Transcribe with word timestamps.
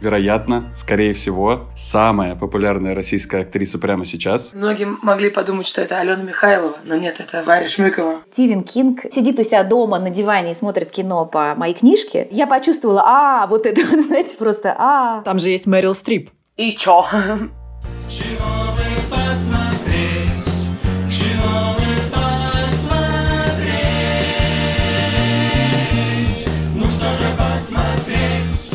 вероятно, 0.00 0.70
скорее 0.74 1.12
всего, 1.12 1.68
самая 1.74 2.34
популярная 2.34 2.94
российская 2.94 3.42
актриса 3.42 3.78
прямо 3.78 4.04
сейчас. 4.04 4.52
Многие 4.54 4.88
могли 5.02 5.30
подумать, 5.30 5.66
что 5.66 5.82
это 5.82 5.98
Алена 5.98 6.22
Михайлова, 6.22 6.76
но 6.84 6.96
нет, 6.96 7.16
это 7.18 7.42
Варя 7.44 7.66
Шмыкова. 7.66 8.22
Стивен 8.24 8.62
Кинг 8.62 9.00
сидит 9.10 9.38
у 9.38 9.42
себя 9.42 9.64
дома 9.64 9.98
на 9.98 10.10
диване 10.10 10.52
и 10.52 10.54
смотрит 10.54 10.90
кино 10.90 11.26
по 11.26 11.54
моей 11.54 11.74
книжке. 11.74 12.28
Я 12.30 12.46
почувствовала, 12.46 13.02
а, 13.06 13.46
вот 13.46 13.66
это, 13.66 13.80
знаете, 14.02 14.36
просто 14.36 14.74
а. 14.78 15.22
Там 15.22 15.38
же 15.38 15.50
есть 15.50 15.66
Мэрил 15.66 15.94
Стрип. 15.94 16.30
И 16.56 16.72
чё? 16.76 17.04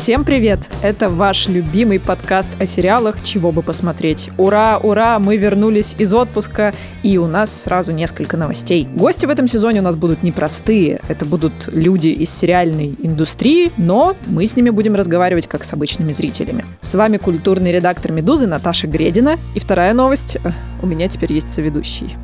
Всем 0.02 0.24
привет! 0.24 0.58
Это 0.82 1.08
ваш 1.08 1.46
любимый 1.46 2.00
подкаст 2.00 2.60
о 2.60 2.66
сериалах 2.66 3.22
«Чего 3.22 3.52
бы 3.52 3.62
посмотреть». 3.62 4.30
Ура, 4.36 4.76
ура! 4.82 5.20
Мы 5.20 5.36
вернулись 5.36 5.94
из 5.96 6.12
отпуска, 6.12 6.74
и 7.04 7.18
у 7.18 7.28
нас 7.28 7.62
сразу 7.62 7.92
несколько 7.92 8.36
новостей. 8.36 8.88
Гости 8.96 9.26
в 9.26 9.30
этом 9.30 9.46
сезоне 9.46 9.78
у 9.78 9.84
нас 9.84 9.94
будут 9.94 10.24
непростые. 10.24 11.00
Это 11.06 11.24
будут 11.24 11.68
люди 11.68 12.08
из 12.08 12.30
сериальной 12.30 12.96
индустрии, 13.00 13.70
но 13.76 14.16
мы 14.26 14.44
с 14.44 14.56
ними 14.56 14.70
будем 14.70 14.96
разговаривать 14.96 15.46
как 15.46 15.62
с 15.62 15.72
обычными 15.72 16.10
зрителями. 16.10 16.64
С 16.80 16.96
вами 16.96 17.18
культурный 17.18 17.70
редактор 17.70 18.10
«Медузы» 18.10 18.48
Наташа 18.48 18.88
Гредина. 18.88 19.38
И 19.54 19.60
вторая 19.60 19.94
новость. 19.94 20.36
У 20.82 20.86
меня 20.88 21.06
теперь 21.06 21.32
есть 21.32 21.54
соведущий. 21.54 22.16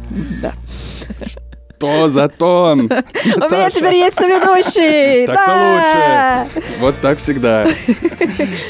Да. 0.42 0.52
То 1.78 2.08
за 2.08 2.28
тон! 2.28 2.80
У 2.80 3.50
меня 3.52 3.70
теперь 3.70 3.94
есть 3.94 4.18
соведущий! 4.18 5.26
Так-то 5.26 6.48
лучше. 6.48 6.64
Вот 6.80 7.00
так 7.00 7.18
всегда. 7.18 7.68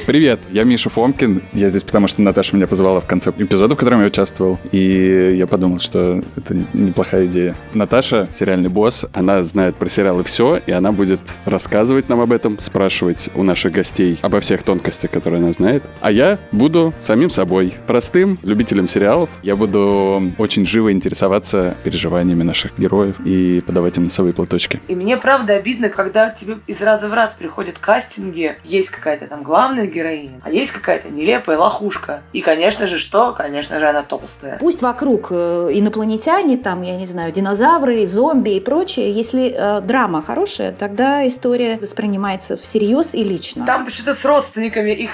Привет, 0.06 0.40
я 0.50 0.64
Миша 0.64 0.90
Фомкин. 0.90 1.42
Я 1.54 1.70
здесь 1.70 1.84
потому, 1.84 2.06
что 2.06 2.20
Наташа 2.20 2.54
меня 2.54 2.66
позвала 2.66 3.00
в 3.00 3.06
конце 3.06 3.30
эпизода, 3.30 3.74
в 3.74 3.78
котором 3.78 4.00
я 4.02 4.08
участвовал. 4.08 4.58
И 4.72 5.34
я 5.38 5.46
подумал, 5.46 5.78
что 5.78 6.22
это 6.36 6.54
неплохая 6.74 7.26
идея. 7.26 7.56
Наташа, 7.72 8.28
сериальный 8.30 8.68
босс, 8.68 9.06
она 9.14 9.42
знает 9.42 9.76
про 9.76 9.88
сериалы 9.88 10.22
все, 10.24 10.60
и 10.66 10.72
она 10.72 10.92
будет 10.92 11.20
рассказывать 11.46 12.10
нам 12.10 12.20
об 12.20 12.32
этом, 12.32 12.58
спрашивать 12.58 13.30
у 13.34 13.42
наших 13.42 13.72
гостей 13.72 14.18
обо 14.20 14.40
всех 14.40 14.62
тонкостях, 14.62 15.10
которые 15.10 15.42
она 15.42 15.52
знает. 15.52 15.82
А 16.02 16.10
я 16.10 16.38
буду 16.52 16.92
самим 17.00 17.30
собой, 17.30 17.72
простым 17.86 18.38
любителем 18.42 18.86
сериалов. 18.86 19.30
Я 19.42 19.56
буду 19.56 20.30
очень 20.36 20.66
живо 20.66 20.92
интересоваться 20.92 21.74
переживаниями 21.84 22.42
наших 22.42 22.78
героев 22.78 22.97
и 23.04 23.60
подавать 23.60 23.96
им 23.98 24.04
носовые 24.04 24.32
платочки. 24.34 24.80
И 24.88 24.94
мне 24.94 25.16
правда 25.16 25.54
обидно, 25.54 25.88
когда 25.88 26.30
тебе 26.30 26.58
из 26.66 26.80
раза 26.82 27.08
в 27.08 27.14
раз 27.14 27.34
приходят 27.34 27.78
кастинги, 27.78 28.56
есть 28.64 28.90
какая-то 28.90 29.26
там 29.26 29.42
главная 29.42 29.86
героиня, 29.86 30.40
а 30.44 30.50
есть 30.50 30.72
какая-то 30.72 31.08
нелепая 31.10 31.58
лохушка. 31.58 32.22
И, 32.32 32.40
конечно 32.40 32.86
же, 32.86 32.98
что? 32.98 33.32
Конечно 33.32 33.78
же, 33.80 33.88
она 33.88 34.02
толстая. 34.02 34.58
Пусть 34.58 34.82
вокруг 34.82 35.28
э, 35.30 35.70
инопланетяне, 35.72 36.56
там, 36.58 36.82
я 36.82 36.96
не 36.96 37.06
знаю, 37.06 37.32
динозавры, 37.32 38.06
зомби 38.06 38.50
и 38.56 38.60
прочее, 38.60 39.10
если 39.12 39.52
э, 39.56 39.80
драма 39.80 40.22
хорошая, 40.22 40.72
тогда 40.72 41.26
история 41.26 41.78
воспринимается 41.78 42.56
всерьез 42.56 43.14
и 43.14 43.24
лично. 43.24 43.66
Там 43.66 43.84
почему-то 43.84 44.14
с 44.14 44.24
родственниками, 44.24 44.90
их 44.90 45.10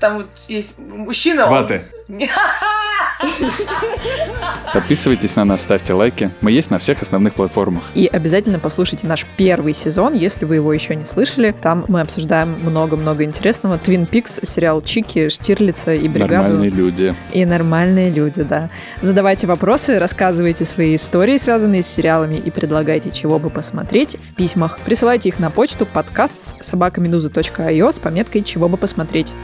там 0.00 0.16
вот 0.18 0.28
есть 0.48 0.78
мужчина. 0.78 1.42
он- 1.42 1.48
Сваты. 1.48 1.84
Подписывайтесь 4.72 5.36
на 5.36 5.44
нас, 5.44 5.62
ставьте 5.62 5.94
лайки. 5.94 6.30
Мы 6.40 6.50
есть 6.50 6.70
на 6.70 6.78
всех 6.78 7.02
основных 7.02 7.34
платформах. 7.34 7.84
И 7.94 8.06
обязательно 8.06 8.58
послушайте 8.58 9.06
наш 9.06 9.26
первый 9.36 9.72
сезон, 9.72 10.14
если 10.14 10.44
вы 10.44 10.56
его 10.56 10.72
еще 10.72 10.96
не 10.96 11.04
слышали. 11.04 11.54
Там 11.60 11.84
мы 11.88 12.00
обсуждаем 12.00 12.58
много-много 12.60 13.24
интересного. 13.24 13.78
Твин 13.78 14.06
Пикс, 14.06 14.40
сериал 14.42 14.82
Чики, 14.82 15.28
Штирлица 15.28 15.94
и 15.94 16.08
Бригаду. 16.08 16.54
Нормальные 16.54 16.70
люди. 16.70 17.14
И 17.32 17.44
нормальные 17.44 18.10
люди, 18.10 18.42
да. 18.42 18.70
Задавайте 19.00 19.46
вопросы, 19.46 19.98
рассказывайте 19.98 20.64
свои 20.64 20.96
истории, 20.96 21.36
связанные 21.36 21.82
с 21.82 21.86
сериалами, 21.86 22.36
и 22.36 22.50
предлагайте, 22.50 23.10
чего 23.10 23.38
бы 23.38 23.50
посмотреть 23.50 24.16
в 24.20 24.34
письмах. 24.34 24.78
Присылайте 24.84 25.28
их 25.28 25.38
на 25.38 25.50
почту 25.50 25.86
подкаст 25.86 26.62
собакамедуза.io 26.62 27.92
с 27.92 27.98
пометкой 27.98 28.42
«Чего 28.42 28.68
бы 28.68 28.76
посмотреть». 28.76 29.34